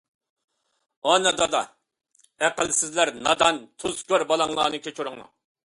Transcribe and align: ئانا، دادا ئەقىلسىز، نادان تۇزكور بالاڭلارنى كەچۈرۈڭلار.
ئانا، 1.09 1.33
دادا 1.41 1.61
ئەقىلسىز، 2.47 2.97
نادان 3.29 3.63
تۇزكور 3.85 4.29
بالاڭلارنى 4.33 4.85
كەچۈرۈڭلار. 4.89 5.33